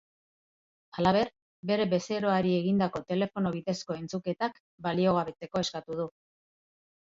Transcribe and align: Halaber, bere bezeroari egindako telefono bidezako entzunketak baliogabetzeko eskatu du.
Halaber, 0.99 1.27
bere 1.71 1.85
bezeroari 1.91 2.53
egindako 2.61 3.01
telefono 3.11 3.51
bidezako 3.57 3.99
entzunketak 3.99 4.59
baliogabetzeko 4.89 5.63
eskatu 5.67 6.01
du. 6.01 6.09